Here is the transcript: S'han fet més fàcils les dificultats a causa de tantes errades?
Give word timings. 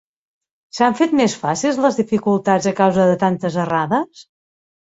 S'han 0.77 0.95
fet 1.01 1.13
més 1.19 1.35
fàcils 1.43 1.77
les 1.85 1.99
dificultats 2.01 2.71
a 2.73 2.75
causa 2.83 3.09
de 3.13 3.19
tantes 3.27 3.59
errades? 3.67 4.27